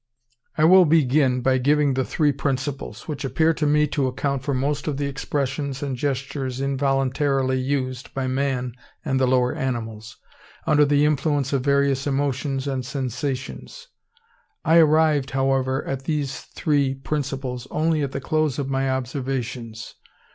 I 0.57 0.63
will 0.63 0.85
begin 0.85 1.41
by 1.41 1.59
giving 1.59 1.93
the 1.93 2.03
three 2.03 2.31
Principles, 2.31 3.07
which 3.07 3.23
appear 3.23 3.53
to 3.53 3.67
me 3.67 3.85
to 3.89 4.07
account 4.07 4.41
for 4.41 4.55
most 4.55 4.87
of 4.87 4.97
the 4.97 5.05
expressions 5.05 5.83
and 5.83 5.95
gestures 5.95 6.59
involuntarily 6.59 7.59
used 7.59 8.11
by 8.15 8.25
man 8.25 8.73
and 9.05 9.19
the 9.19 9.27
lower 9.27 9.53
animals, 9.53 10.17
under 10.65 10.85
the 10.85 11.05
influence 11.05 11.53
of 11.53 11.61
various 11.63 12.07
emotions 12.07 12.65
and 12.65 12.83
sensations. 12.83 13.89
I 14.65 14.77
arrived, 14.77 15.29
however, 15.37 15.85
at 15.85 16.05
these 16.05 16.39
three 16.41 16.95
Principles 16.95 17.67
only 17.69 18.01
at 18.01 18.11
the 18.11 18.19
close 18.19 18.57
of 18.57 18.71
my 18.71 18.89
observations. 18.89 19.93